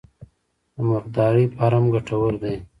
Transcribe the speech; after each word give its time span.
د 0.75 0.75
مرغدارۍ 0.87 1.45
فارم 1.55 1.85
ګټور 1.93 2.33
دی؟ 2.41 2.55